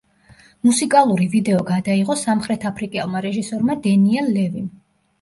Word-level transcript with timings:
მუსიკალური 0.67 1.27
ვიდეო 1.35 1.61
გადაიღო 1.69 2.17
სამხრეთაფრიკელმა 2.23 3.25
რეჟისორმა 3.29 3.81
დენიელ 3.89 4.37
ლევიმ. 4.39 4.71